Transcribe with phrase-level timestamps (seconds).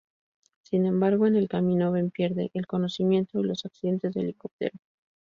[0.63, 4.73] Sin embargo, en el camino, Ben pierde el conocimiento y los accidentes de helicóptero.